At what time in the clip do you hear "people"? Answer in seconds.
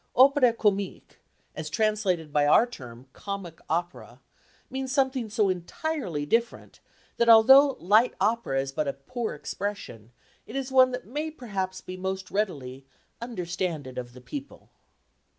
14.21-14.71